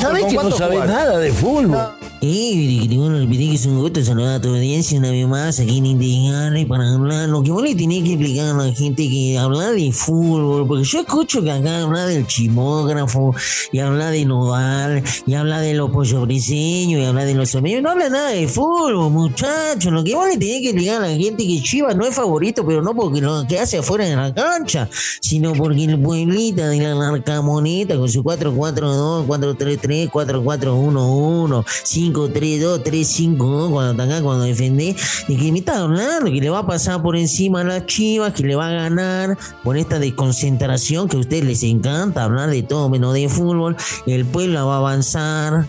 ¿Sabes 0.00 0.24
que 0.26 0.34
no 0.34 0.50
sabe 0.52 0.76
nada 0.76 1.18
de 1.18 1.32
fútbol? 1.32 1.97
Eh, 2.20 2.88
no 2.90 3.04
olvidé 3.04 3.50
que 3.50 3.54
es 3.54 3.66
un 3.66 3.78
gusto 3.78 4.02
saludar 4.02 4.36
a 4.36 4.40
tu 4.40 4.48
audiencia 4.48 4.98
una 4.98 5.12
vez 5.12 5.24
más 5.28 5.60
aquí 5.60 5.78
en 5.78 5.86
Indiana 5.86 6.58
para 6.66 6.92
hablar 6.92 7.28
lo 7.28 7.44
que 7.44 7.52
vos 7.52 7.62
le 7.62 7.76
tenés 7.76 8.02
que 8.02 8.14
explicar 8.14 8.46
a 8.46 8.54
la 8.54 8.74
gente 8.74 9.08
que 9.08 9.38
habla 9.38 9.70
de 9.70 9.92
fútbol, 9.92 10.66
porque 10.66 10.82
yo 10.82 11.00
escucho 11.00 11.44
que 11.44 11.52
acá 11.52 11.82
habla 11.82 12.06
del 12.06 12.26
chimógrafo 12.26 13.36
y 13.70 13.78
habla 13.78 14.10
de 14.10 14.24
Nodal 14.24 15.04
y 15.26 15.34
habla 15.34 15.60
de 15.60 15.74
los 15.74 15.90
pollos 15.90 16.28
y 16.48 17.04
habla 17.04 17.24
de 17.24 17.34
los 17.34 17.54
amigos, 17.54 17.82
no 17.82 17.90
habla 17.90 18.08
nada 18.08 18.30
de 18.30 18.48
fútbol, 18.48 19.10
muchachos, 19.10 19.92
lo 19.92 20.02
que 20.02 20.16
vos 20.16 20.26
le 20.26 20.38
tenés 20.38 20.60
que 20.62 20.70
explicar 20.70 21.04
a 21.04 21.08
la 21.08 21.16
gente 21.16 21.46
que 21.46 21.62
Chivas 21.62 21.94
no 21.94 22.04
es 22.04 22.16
favorito, 22.16 22.66
pero 22.66 22.82
no 22.82 22.96
porque 22.96 23.20
lo 23.20 23.46
que 23.46 23.60
hace 23.60 23.78
afuera 23.78 24.04
de 24.06 24.16
la 24.16 24.34
cancha, 24.34 24.88
sino 25.20 25.52
porque 25.52 25.84
el 25.84 26.00
pueblita 26.00 26.68
de 26.68 26.80
la 26.80 26.96
narcamoneta 26.96 27.96
con 27.96 28.08
su 28.08 28.24
4-4-2, 28.24 29.24
4-3-3, 29.26 30.10
4-4-1-1, 30.10 31.64
5-3-2, 32.12 32.82
3-5, 32.82 33.70
cuando 33.70 34.02
ataca, 34.02 34.22
cuando 34.22 34.44
defiende, 34.44 34.94
y 35.28 35.36
que 35.36 35.52
me 35.52 35.58
está 35.60 35.80
hablando, 35.82 36.30
que 36.30 36.40
le 36.40 36.50
va 36.50 36.60
a 36.60 36.66
pasar 36.66 37.02
por 37.02 37.16
encima 37.16 37.60
a 37.60 37.64
las 37.64 37.86
chivas, 37.86 38.32
que 38.32 38.42
le 38.42 38.54
va 38.54 38.68
a 38.68 38.72
ganar 38.72 39.36
por 39.62 39.76
esta 39.76 39.98
desconcentración 39.98 41.08
que 41.08 41.16
a 41.16 41.20
ustedes 41.20 41.44
les 41.44 41.62
encanta 41.62 42.24
hablar 42.24 42.50
de 42.50 42.62
todo 42.62 42.88
menos 42.88 43.14
de 43.14 43.28
fútbol, 43.28 43.76
el 44.06 44.24
pueblo 44.24 44.66
va 44.66 44.74
a 44.74 44.78
avanzar. 44.78 45.66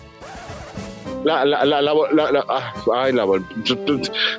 La, 1.24 1.44
la, 1.44 1.66
la, 1.66 1.82
la, 1.82 1.92
la- 1.92 2.44
ah, 2.48 2.72
ay, 2.94 3.12
la. 3.12 3.26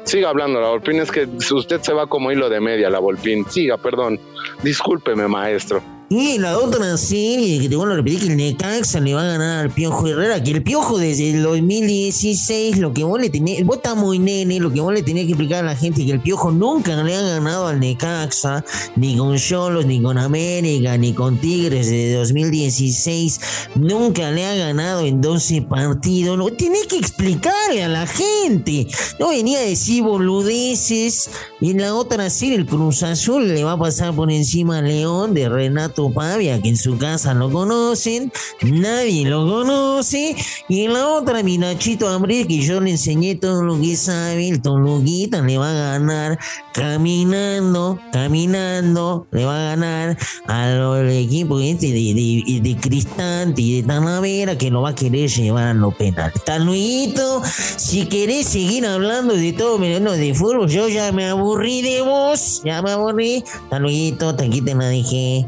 Siga 0.04 0.30
hablando, 0.30 0.60
la 0.60 0.70
Volpín. 0.70 1.00
Es 1.00 1.12
que 1.12 1.28
usted 1.54 1.80
se 1.80 1.94
va 1.94 2.08
como 2.08 2.32
hilo 2.32 2.50
de 2.50 2.60
media, 2.60 2.90
la 2.90 2.98
Volpín. 2.98 3.46
Siga, 3.48 3.78
perdón. 3.78 4.20
Discúlpeme, 4.64 5.28
maestro. 5.28 5.84
Y 6.14 6.40
la 6.40 6.58
otra 6.58 6.98
serie 6.98 7.62
que 7.62 7.70
te 7.70 7.76
vuelvo 7.78 7.94
a 7.94 7.96
repetir 7.96 8.20
que 8.20 8.28
el 8.28 8.36
Necaxa 8.36 9.00
le 9.00 9.14
va 9.14 9.22
a 9.22 9.28
ganar 9.28 9.60
al 9.62 9.70
Piojo 9.72 10.08
Herrera, 10.08 10.44
que 10.44 10.52
el 10.52 10.62
Piojo 10.62 10.98
desde 10.98 11.32
el 11.32 11.42
2016, 11.42 12.80
lo 12.80 12.94
que 12.94 13.06
vos 13.06 13.18
le 13.18 13.30
tenés, 13.30 13.66
vos 13.66 13.78
estás 13.78 13.96
muy 13.96 14.20
nene, 14.20 14.60
lo 14.60 14.74
que 14.74 14.82
vos 14.82 14.94
le 14.94 15.04
tenés 15.04 15.24
que 15.24 15.32
explicar 15.32 15.64
a 15.64 15.68
la 15.68 15.76
gente 15.78 16.06
que 16.06 16.12
el 16.12 16.20
Piojo 16.20 16.52
nunca 16.52 17.02
le 17.02 17.16
ha 17.16 17.22
ganado 17.22 17.68
al 17.68 17.80
Necaxa, 17.80 18.66
ni 18.98 19.16
con 19.16 19.38
Cholos, 19.38 19.86
ni 19.86 20.02
con 20.02 20.18
América, 20.18 20.98
ni 20.98 21.14
con 21.14 21.38
Tigres 21.38 21.86
desde 21.86 22.16
2016, 22.16 23.40
nunca 23.76 24.32
le 24.32 24.46
ha 24.46 24.56
ganado 24.56 25.06
en 25.06 25.22
12 25.22 25.62
partidos, 25.62 26.38
lo 26.38 26.52
tenés 26.52 26.88
que 26.88 26.98
explicarle 26.98 27.86
a 27.86 27.88
la 27.88 28.06
gente, 28.06 28.86
no 29.18 29.30
venía 29.30 29.60
a 29.60 29.62
decir 29.62 30.04
boludeces, 30.04 31.30
y 31.62 31.72
en 31.72 31.80
la 31.80 31.96
otra 31.96 32.30
serie 32.30 32.58
el 32.58 32.66
Cruz 32.66 33.02
Azul 33.02 33.48
le 33.48 33.64
va 33.64 33.74
a 33.74 33.80
pasar 33.80 34.14
por 34.14 34.30
encima 34.30 34.80
a 34.80 34.82
León 34.82 35.34
de 35.34 35.48
Renato 35.48 36.01
Pavia, 36.10 36.62
que 36.62 36.70
en 36.70 36.78
su 36.78 36.98
casa 36.98 37.34
lo 37.34 37.52
conocen, 37.52 38.32
nadie 38.62 39.26
lo 39.26 39.46
conoce, 39.46 40.36
y 40.70 40.88
la 40.88 41.08
otra 41.08 41.44
mi 41.44 41.58
Nachito 41.58 42.08
Hambre, 42.08 42.48
que 42.48 42.62
yo 42.62 42.80
le 42.80 42.92
enseñé 42.92 43.36
todo 43.36 43.62
lo 43.62 43.80
que 43.80 43.96
sabe, 43.96 44.48
el 44.48 44.62
Toluquita 44.62 45.42
le 45.42 45.58
va 45.58 45.70
a 45.70 45.98
ganar 45.98 46.40
caminando, 46.74 48.00
caminando, 48.12 49.28
le 49.32 49.46
va 49.46 49.56
a 49.56 49.76
ganar 49.76 50.18
al 50.48 51.10
equipo 51.10 51.60
este 51.60 51.88
de, 51.88 52.14
de, 52.14 52.62
de 52.62 52.78
Cristante 52.78 53.62
y 53.62 53.82
de 53.82 53.88
Tanavera, 53.88 54.58
que 54.58 54.72
lo 54.72 54.82
va 54.82 54.90
a 54.90 54.96
querer 54.96 55.30
llevar 55.30 55.68
a 55.68 55.74
lo 55.74 55.92
penal. 55.92 56.32
Hasta 56.34 56.60
luego, 56.60 57.44
si 57.78 58.06
querés 58.06 58.48
seguir 58.48 58.86
hablando 58.86 59.34
de 59.34 59.54
todo 59.54 59.78
menos 59.78 60.18
de 60.18 60.34
fútbol, 60.34 60.70
yo 60.70 60.88
ya 60.88 61.12
me 61.12 61.28
aburrí 61.28 61.82
de 61.82 62.02
vos, 62.02 62.62
ya 62.64 62.82
me 62.82 62.92
aburrí. 62.92 63.44
Luego, 63.72 64.36
te 64.36 64.46
aquí 64.46 64.62
te 64.62 64.76
la 64.76 64.86
dejé. 64.86 65.46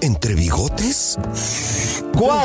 ¿Entre 0.00 0.34
bigotes? 0.34 1.18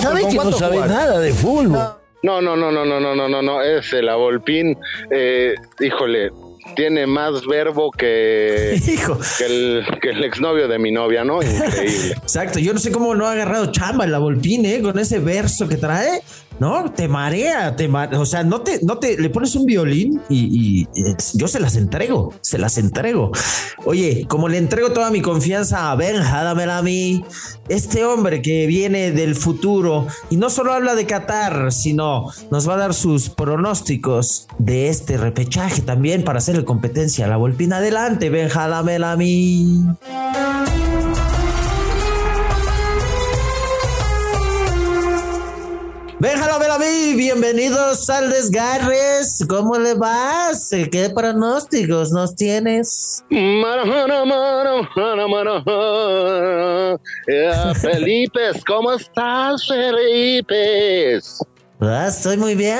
¿Sabes 0.01 0.25
que 0.27 0.35
no 0.35 0.51
sabe 0.53 0.77
nada 0.77 1.19
de 1.19 1.33
fútbol? 1.33 1.99
No, 2.21 2.41
no, 2.41 2.55
no, 2.55 2.71
no, 2.71 2.85
no, 2.85 2.99
no, 2.99 3.15
no, 3.15 3.29
no, 3.29 3.41
no. 3.41 3.61
Ese, 3.61 4.01
la 4.01 4.15
Volpín. 4.15 4.77
Eh, 5.11 5.55
híjole. 5.79 6.31
Tiene 6.75 7.07
más 7.07 7.45
verbo 7.47 7.89
que, 7.89 8.79
que, 9.37 9.45
el, 9.45 9.85
que 10.01 10.09
el 10.11 10.23
exnovio 10.23 10.67
de 10.67 10.77
mi 10.77 10.91
novia, 10.91 11.23
¿no? 11.23 11.41
Increíble. 11.41 12.11
Exacto, 12.11 12.59
yo 12.59 12.73
no 12.73 12.79
sé 12.79 12.91
cómo 12.91 13.15
no 13.15 13.25
ha 13.25 13.31
agarrado 13.31 13.71
chamba 13.71 14.05
la 14.05 14.19
Volpín, 14.19 14.65
¿eh? 14.65 14.79
Con 14.81 14.99
ese 14.99 15.19
verso 15.19 15.67
que 15.67 15.77
trae, 15.77 16.21
¿no? 16.59 16.91
Te 16.91 17.07
marea, 17.07 17.75
te 17.75 17.87
marea. 17.87 18.19
O 18.19 18.25
sea, 18.25 18.43
no 18.43 18.61
te, 18.61 18.79
no 18.83 18.97
te, 18.97 19.17
le 19.17 19.29
pones 19.29 19.55
un 19.55 19.65
violín 19.65 20.21
y, 20.29 20.87
yo 21.33 21.47
se 21.47 21.59
las 21.59 21.75
entrego, 21.75 22.33
se 22.41 22.57
las 22.57 22.77
entrego. 22.77 23.31
Oye, 23.85 24.25
como 24.27 24.47
le 24.47 24.57
entrego 24.57 24.91
toda 24.91 25.11
mi 25.11 25.21
confianza 25.21 25.91
a 25.91 25.95
Benja, 25.95 26.43
dámela 26.43 26.79
a 26.79 26.83
este 27.67 28.05
hombre 28.05 28.41
que 28.41 28.65
viene 28.67 29.11
del 29.11 29.35
futuro 29.35 30.07
y 30.29 30.37
no 30.37 30.49
solo 30.49 30.73
habla 30.73 30.95
de 30.95 31.05
Qatar, 31.05 31.71
sino 31.71 32.25
nos 32.51 32.67
va 32.67 32.75
a 32.75 32.77
dar 32.77 32.93
sus 32.93 33.29
pronósticos 33.29 34.47
de 34.57 34.89
este 34.89 35.17
repechaje 35.17 35.81
también 35.81 36.23
para 36.23 36.39
hacerle 36.39 36.65
competencia 36.65 37.25
a 37.25 37.29
la 37.29 37.37
Volpín. 37.37 37.73
Adelante, 37.73 38.29
Benja, 38.29 38.67
dámela. 38.67 39.17
Benjalo 46.21 46.59
Belaví, 46.59 47.15
bienvenidos 47.15 48.09
al 48.09 48.29
Desgarres. 48.29 49.41
¿Cómo 49.47 49.77
le 49.77 49.93
vas? 49.93 50.73
Eh, 50.73 50.89
¿Qué 50.91 51.09
pronósticos 51.09 52.11
nos 52.11 52.35
tienes? 52.35 53.23
Mano, 53.29 53.85
mano, 53.85 54.25
mano, 55.29 56.99
eh, 57.25 57.73
Felipe, 57.73 58.51
¿cómo 58.67 58.91
estás, 58.91 59.65
Felipe? 59.65 61.21
Ah, 61.81 62.07
estoy 62.09 62.35
muy 62.35 62.55
bien. 62.55 62.77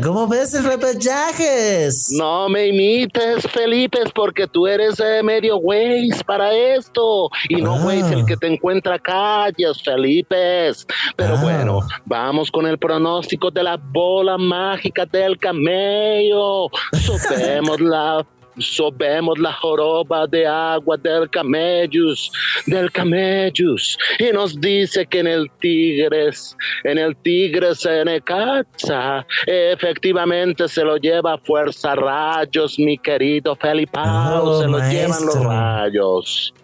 ¿Cómo 0.00 0.28
ves 0.28 0.54
el 0.54 0.62
repechaje? 0.62 1.88
No 2.12 2.48
me 2.48 2.68
imites, 2.68 3.44
Felipe, 3.48 3.98
porque 4.14 4.46
tú 4.46 4.68
eres 4.68 5.00
eh, 5.00 5.24
medio 5.24 5.56
güey 5.56 6.10
para 6.24 6.54
esto. 6.54 7.28
Y 7.48 7.56
no 7.56 7.80
güey 7.80 7.98
el 7.98 8.24
que 8.26 8.36
te 8.36 8.46
encuentra 8.46 8.96
calles, 8.96 9.82
Felipe. 9.84 10.70
Pero 11.16 11.36
bueno, 11.38 11.80
vamos 12.04 12.52
con 12.52 12.64
el 12.68 12.78
pronóstico 12.78 13.50
de 13.50 13.64
la 13.64 13.76
bola 13.76 14.38
mágica 14.38 15.04
del 15.04 15.36
camello. 15.36 16.68
Sobemos 16.92 17.80
la 17.80 18.24
sobemos 18.58 19.38
la 19.38 19.52
joroba 19.52 20.26
de 20.26 20.46
agua 20.46 20.96
del 20.96 21.28
camellus, 21.30 22.30
del 22.66 22.90
camellus, 22.92 23.96
y 24.18 24.32
nos 24.32 24.60
dice 24.60 25.06
que 25.06 25.20
en 25.20 25.26
el 25.26 25.50
Tigres, 25.60 26.56
en 26.84 26.98
el 26.98 27.16
Tigres 27.16 27.84
en 27.86 28.08
Ecaxa, 28.08 29.26
efectivamente 29.46 30.68
se 30.68 30.84
lo 30.84 30.96
lleva 30.96 31.34
a 31.34 31.38
fuerza 31.38 31.94
rayos, 31.94 32.78
mi 32.78 32.98
querido 32.98 33.56
Felipao, 33.56 34.44
Oh, 34.44 34.60
se 34.60 34.68
lo 34.68 34.78
llevan 34.78 35.26
los 35.26 35.44
rayos. 35.44 36.54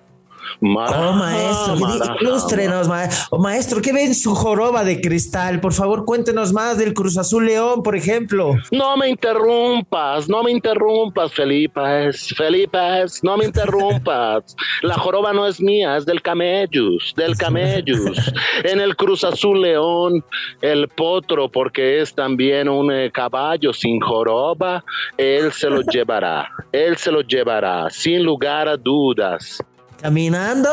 Mara- 0.61 1.11
Oh, 1.11 1.13
maestro, 1.13 1.77
mara- 1.77 2.17
ilústrenos, 2.21 2.89
ma- 2.89 3.09
oh, 3.31 3.39
maestro, 3.39 3.81
¿qué 3.83 3.93
ve 3.93 4.05
en 4.05 4.15
su 4.15 4.35
joroba 4.35 4.85
de 4.85 5.01
cristal? 5.01 5.61
Por 5.61 5.73
favor, 5.73 6.05
cuéntenos 6.05 6.53
más 6.53 6.79
del 6.79 6.95
Cruz 6.95 7.19
Azul 7.19 7.47
León, 7.47 7.83
por 7.83 7.97
ejemplo. 7.97 8.55
No 8.71 8.97
me 8.97 9.09
interrumpas, 9.09 10.29
no 10.29 10.43
me 10.43 10.51
interrumpas, 10.53 11.33
Felipe, 11.33 12.13
Felipe, 12.37 12.79
no 13.23 13.37
me 13.37 13.45
interrumpas. 13.47 14.55
La 14.83 14.95
joroba 14.95 15.33
no 15.33 15.47
es 15.47 15.61
mía, 15.61 15.97
es 15.97 16.07
del 16.07 16.23
camellus, 16.23 17.15
del 17.17 17.37
camellus. 17.37 18.33
En 18.65 18.81
el 18.81 18.97
Cruz 18.97 19.25
Azul 19.25 19.61
León, 19.61 20.25
el 20.63 20.89
potro, 20.89 21.51
porque 21.51 22.01
es 22.01 22.15
también 22.15 22.69
un 22.69 22.91
eh, 22.93 23.11
caballo 23.13 23.73
sin 23.73 24.01
joroba, 24.01 24.83
él 25.19 25.53
se 25.53 25.69
lo 25.69 25.81
llevará, 25.93 26.49
él 26.73 26.97
se 26.97 27.11
lo 27.11 27.21
llevará, 27.23 27.89
sin 27.91 28.23
lugar 28.25 28.69
a 28.69 28.77
dudas. 28.77 29.59
Caminando, 30.05 30.69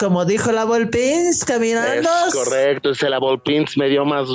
como 0.00 0.24
dijo 0.24 0.50
la 0.50 0.64
Volpins, 0.64 1.44
caminando. 1.44 2.08
Es 2.26 2.34
correcto, 2.34 2.90
ese 2.90 3.08
la 3.08 3.20
Volpins 3.20 3.78
me 3.78 3.88
dio 3.88 4.04
más 4.04 4.26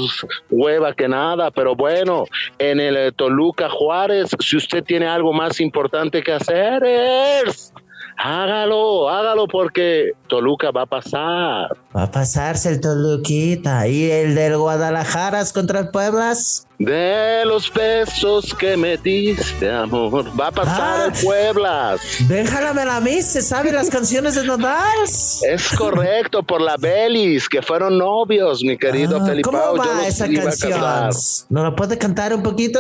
hueva 0.50 0.94
que 0.94 1.10
nada, 1.10 1.52
pero 1.52 1.76
bueno, 1.76 2.24
en 2.58 2.80
el 2.80 2.96
eh, 2.96 3.12
Toluca 3.12 3.70
Juárez, 3.70 4.30
si 4.40 4.56
usted 4.56 4.86
tiene 4.86 5.06
algo 5.06 5.34
más 5.34 5.60
importante 5.60 6.24
que 6.24 6.32
hacer, 6.32 6.82
es 6.86 7.74
hágalo, 8.18 9.10
hágalo 9.10 9.48
porque 9.50 10.12
Toluca 10.30 10.72
va 10.72 10.84
a 10.84 10.86
pasar. 10.86 11.68
Va 11.94 12.04
a 12.04 12.12
pasarse 12.12 12.70
el 12.70 12.80
Toluquita. 12.80 13.86
¿Y 13.90 14.10
el 14.10 14.34
del 14.34 14.56
Guadalajara 14.56 15.44
contra 15.54 15.80
el 15.82 15.90
Pueblas? 15.90 16.67
De 16.80 17.44
los 17.46 17.74
besos 17.74 18.54
que 18.54 18.78
me 18.78 18.98
diste, 18.98 19.68
amor. 19.72 20.26
Va 20.40 20.48
a 20.50 20.52
pasar 20.52 20.78
Ah. 20.78 21.06
el 21.12 21.24
Pueblas. 21.26 22.00
Déjala 22.28 22.72
la 22.86 23.00
mí, 23.02 23.20
se 23.24 23.42
sabe 23.42 23.72
las 23.72 23.90
canciones 23.90 24.36
de 24.36 24.44
Nodal. 24.44 24.86
Es 25.04 25.70
correcto, 25.76 26.44
por 26.44 26.62
la 26.62 26.78
Belis, 26.78 27.50
que 27.50 27.64
fueron 27.64 27.98
novios, 27.98 28.62
mi 28.64 28.78
querido 28.78 29.18
Ah, 29.20 29.26
Felipe. 29.26 29.50
¿Cómo 29.50 29.76
va 29.78 30.06
esa 30.08 30.30
canción? 30.30 30.80
¿No 31.50 31.64
la 31.64 31.76
puede 31.76 31.98
cantar 31.98 32.32
un 32.36 32.44
poquito? 32.44 32.80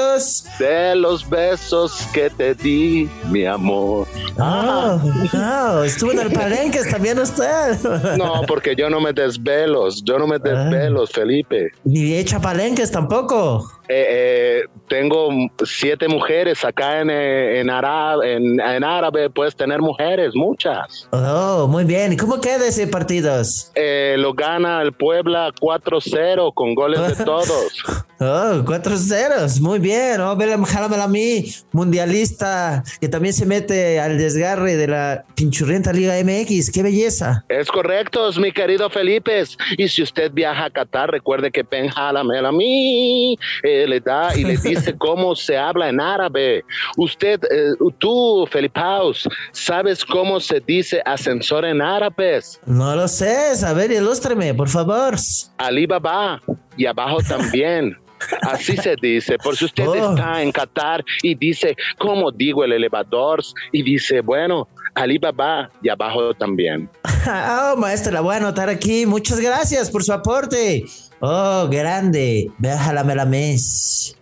De 0.60 0.96
los 0.96 1.28
besos 1.28 1.98
que 2.14 2.30
te 2.30 2.54
di, 2.54 3.10
mi 3.32 3.46
amor. 3.46 4.08
Ah, 4.38 5.00
ah, 5.34 5.82
estuvo 5.86 6.12
en 6.12 6.20
el 6.20 6.32
palenque 6.32 6.82
también 6.84 7.18
usted. 7.20 7.78
No, 8.16 8.44
porque 8.48 8.76
yo 8.76 8.92
no 8.92 9.02
me 9.02 9.12
desvelos, 9.12 10.04
yo 10.04 10.20
no 10.20 10.28
me 10.28 10.38
desvelos, 10.38 11.10
Felipe. 11.12 11.72
Ni 11.84 12.14
echa 12.14 12.40
palenques 12.40 12.92
tampoco. 12.92 13.72
Eh, 13.90 14.06
eh, 14.10 14.64
tengo 14.90 15.30
siete 15.66 16.08
mujeres 16.08 16.64
acá 16.66 17.02
en, 17.02 17.10
eh, 17.10 17.60
en, 17.62 17.68
Arab- 17.70 18.24
en, 18.24 18.60
en 18.60 18.84
árabe, 18.84 19.30
puedes 19.30 19.56
tener 19.56 19.80
mujeres, 19.82 20.32
muchas. 20.36 21.08
Oh, 21.12 21.68
muy 21.70 21.84
bien. 21.86 22.14
¿Y 22.14 22.18
cómo 22.18 22.40
queda 22.42 22.68
ese 22.68 22.88
partido? 22.88 23.42
Eh, 23.76 24.16
lo 24.18 24.34
gana 24.34 24.82
el 24.82 24.94
Puebla 24.94 25.52
4-0 25.62 26.54
con 26.54 26.76
goles 26.76 27.18
de 27.18 27.26
todos. 27.26 27.74
Oh, 28.20 28.64
cuatro 28.66 28.98
ceros, 28.98 29.62
muy 29.62 29.78
bien. 29.78 30.20
Oh, 30.22 30.36
vela, 30.36 30.58
jálamela 30.66 31.04
a 31.04 31.08
mí, 31.08 31.46
mundialista, 31.72 32.84
que 33.00 33.08
también 33.08 33.32
se 33.32 33.46
mete 33.46 34.00
al 34.00 34.18
desgarre 34.18 34.76
de 34.76 34.88
la 34.88 35.24
pinchurrienta 35.36 35.94
Liga 35.94 36.16
MX. 36.24 36.72
¡Qué 36.72 36.82
belleza! 36.82 37.46
Es 37.48 37.68
correcto, 37.68 38.32
mi 38.40 38.52
querido 38.52 38.90
Felipe. 38.90 39.44
Y 39.78 39.88
si 39.88 40.02
usted 40.02 40.32
viaja 40.32 40.66
a 40.66 40.70
Qatar, 40.72 41.12
recuerde 41.12 41.52
que 41.52 41.64
Penjalamela 41.64 42.50
a 42.50 42.52
mí 42.52 43.38
eh, 43.62 43.86
le 43.88 44.00
da 44.00 44.36
y 44.36 44.44
le 44.44 44.58
dice 44.64 44.98
cómo 44.98 45.36
se 45.36 45.56
habla 45.56 45.90
en 45.90 46.02
árabe. 46.02 46.64
Usted, 46.98 47.40
eh, 47.44 47.74
tú, 48.00 48.48
Felipe 48.50 48.80
House, 48.80 49.30
¿sabes 49.52 50.04
cómo 50.04 50.40
se 50.40 50.60
dice 50.60 51.04
ascensor 51.06 51.66
en 51.66 51.84
árabes? 51.84 52.60
No 52.66 52.96
lo 52.96 53.08
sé. 53.08 53.54
A 53.64 53.74
ver, 53.74 53.92
ilústreme, 53.92 54.56
por 54.56 54.70
favor. 54.70 55.16
Alibaba 55.60 56.42
y 56.76 56.88
abajo 56.88 57.18
también. 57.28 57.96
Así 58.42 58.78
se 58.78 58.96
dice, 59.02 59.38
por 59.38 59.56
si 59.56 59.66
usted 59.66 59.88
Oh. 59.88 60.12
está 60.12 60.42
en 60.42 60.52
Qatar 60.52 61.04
y 61.22 61.36
dice, 61.36 61.76
¿cómo 61.98 62.32
digo 62.32 62.64
el 62.64 62.74
elevador? 62.74 63.42
Y 63.72 63.84
dice, 63.84 64.22
bueno, 64.22 64.68
Alibaba 64.96 65.70
y 65.82 65.90
abajo 65.90 66.34
también. 66.34 66.90
Oh, 67.30 67.76
maestro, 67.76 68.14
la 68.14 68.22
voy 68.22 68.36
a 68.36 68.38
anotar 68.38 68.70
aquí. 68.70 69.06
Muchas 69.06 69.42
gracias 69.42 69.90
por 69.92 70.02
su 70.02 70.14
aporte. 70.14 70.86
Oh, 71.20 71.68
grande. 71.70 72.50
Déjala 72.58 73.04
la 73.04 73.26
mes. 73.26 74.16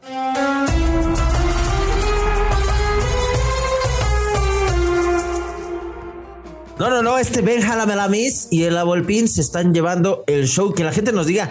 No, 6.77 6.89
no, 6.89 7.01
no, 7.01 7.17
este 7.17 7.41
Ben 7.41 7.61
Jalamelamis 7.61 8.49
y 8.51 8.63
el 8.63 8.77
Abolpín 8.77 9.29
se 9.29 9.39
están 9.39 9.73
llevando 9.73 10.25
el 10.27 10.47
show. 10.47 10.73
Que 10.73 10.83
la 10.83 10.91
gente 10.91 11.13
nos 11.13 11.25
diga, 11.25 11.49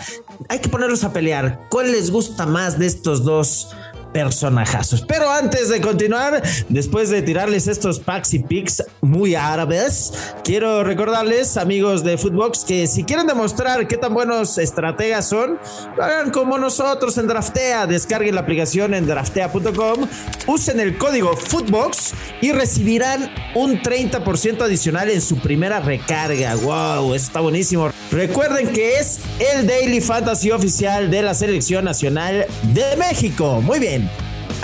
hay 0.50 0.58
que 0.58 0.68
ponerlos 0.68 1.02
a 1.02 1.14
pelear. 1.14 1.66
¿Cuál 1.70 1.92
les 1.92 2.10
gusta 2.10 2.44
más 2.44 2.78
de 2.78 2.86
estos 2.86 3.24
dos 3.24 3.74
personajazos? 4.14 5.02
Pero 5.02 5.30
antes 5.30 5.68
de 5.68 5.82
continuar, 5.82 6.42
después 6.70 7.10
de 7.10 7.20
tirarles 7.20 7.66
estos 7.66 8.00
packs 8.00 8.32
y 8.32 8.38
picks 8.38 8.82
muy 9.02 9.34
árabes, 9.34 10.12
quiero 10.44 10.84
recordarles, 10.84 11.58
amigos 11.58 12.02
de 12.04 12.16
Footbox, 12.16 12.64
que 12.64 12.86
si 12.86 13.04
quieren 13.04 13.26
demostrar 13.26 13.86
qué 13.86 13.98
tan 13.98 14.14
buenos 14.14 14.56
estrategas 14.56 15.28
son, 15.28 15.58
lo 15.96 16.04
hagan 16.04 16.30
como 16.30 16.56
nosotros 16.56 17.18
en 17.18 17.26
Draftea. 17.26 17.86
Descarguen 17.86 18.36
la 18.36 18.42
aplicación 18.42 18.94
en 18.94 19.06
draftea.com, 19.06 20.06
usen 20.46 20.80
el 20.80 20.96
código 20.96 21.36
Footbox 21.36 22.14
y 22.40 22.52
recibirán 22.52 23.30
un 23.54 23.80
30% 23.82 24.62
adicional 24.62 25.10
en 25.10 25.20
su 25.20 25.38
primera 25.38 25.80
recarga. 25.80 26.54
¡Wow! 26.54 27.14
Eso 27.14 27.26
está 27.26 27.40
buenísimo. 27.40 27.90
Recuerden 28.12 28.72
que 28.72 28.98
es 28.98 29.18
el 29.52 29.66
Daily 29.66 30.00
Fantasy 30.00 30.52
oficial 30.52 31.10
de 31.10 31.22
la 31.22 31.34
Selección 31.34 31.84
Nacional 31.84 32.46
de 32.72 32.96
México. 32.96 33.60
Muy 33.60 33.80
bien. 33.80 34.03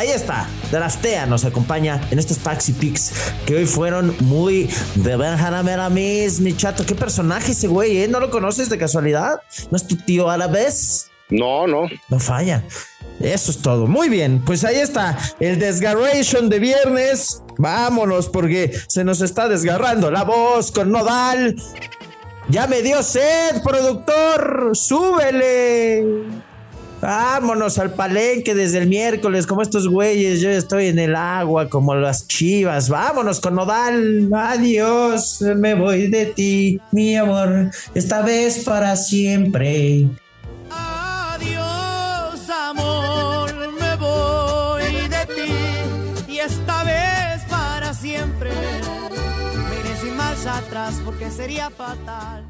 Ahí 0.00 0.08
está, 0.12 0.48
Draftea 0.72 1.26
nos 1.26 1.44
acompaña 1.44 2.00
en 2.10 2.18
estos 2.18 2.38
packs 2.38 2.70
y 2.70 2.72
picks 2.72 3.12
que 3.44 3.56
hoy 3.56 3.66
fueron 3.66 4.16
muy 4.20 4.66
de 4.94 5.14
Benjamín 5.14 5.92
Miss, 5.92 6.40
mi 6.40 6.56
chato. 6.56 6.86
¿Qué 6.86 6.94
personaje 6.94 7.52
ese 7.52 7.68
güey, 7.68 7.98
eh? 7.98 8.08
¿No 8.08 8.18
lo 8.18 8.30
conoces 8.30 8.70
de 8.70 8.78
casualidad? 8.78 9.42
¿No 9.70 9.76
es 9.76 9.86
tu 9.86 9.96
tío 9.96 10.30
árabes? 10.30 11.10
No, 11.28 11.66
no. 11.66 11.82
No 12.08 12.18
falla. 12.18 12.64
Eso 13.20 13.50
es 13.50 13.58
todo. 13.58 13.86
Muy 13.86 14.08
bien, 14.08 14.42
pues 14.42 14.64
ahí 14.64 14.76
está 14.76 15.18
el 15.38 15.58
Desgarration 15.58 16.48
de 16.48 16.60
viernes. 16.60 17.42
Vámonos 17.58 18.30
porque 18.30 18.72
se 18.88 19.04
nos 19.04 19.20
está 19.20 19.50
desgarrando 19.50 20.10
la 20.10 20.24
voz 20.24 20.72
con 20.72 20.90
Nodal. 20.90 21.56
Ya 22.48 22.66
me 22.66 22.80
dio 22.80 23.02
sed, 23.02 23.62
productor. 23.62 24.70
Súbele. 24.72 26.40
Vámonos 27.00 27.78
al 27.78 27.94
palenque 27.94 28.54
desde 28.54 28.78
el 28.78 28.86
miércoles, 28.86 29.46
como 29.46 29.62
estos 29.62 29.88
güeyes. 29.88 30.40
Yo 30.40 30.50
estoy 30.50 30.88
en 30.88 30.98
el 30.98 31.16
agua, 31.16 31.68
como 31.68 31.94
las 31.94 32.26
chivas. 32.26 32.88
Vámonos 32.88 33.40
con 33.40 33.54
Nodal. 33.54 34.30
Adiós, 34.34 35.40
me 35.56 35.74
voy 35.74 36.08
de 36.08 36.26
ti, 36.26 36.80
mi 36.92 37.16
amor. 37.16 37.70
Esta 37.94 38.22
vez 38.22 38.64
para 38.64 38.96
siempre. 38.96 40.06
Adiós, 40.70 42.50
amor, 42.50 43.54
me 43.80 43.96
voy 43.96 45.08
de 45.08 45.26
ti 45.34 46.32
y 46.32 46.38
esta 46.38 46.84
vez 46.84 47.42
para 47.48 47.94
siempre. 47.94 48.50
Me 48.50 50.00
sin 50.00 50.20
atrás 50.20 51.00
porque 51.04 51.30
sería 51.30 51.70
fatal. 51.70 52.49